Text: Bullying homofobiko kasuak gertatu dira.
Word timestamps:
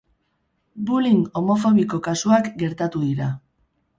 Bullying 0.89 1.19
homofobiko 1.41 2.01
kasuak 2.09 2.51
gertatu 2.65 3.03
dira. 3.05 3.31